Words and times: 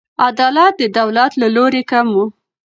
عدالت 0.27 0.73
د 0.81 0.83
دولت 0.99 1.31
له 1.41 1.47
لوري 1.55 1.83
کم 1.91 2.07
و. 2.13 2.17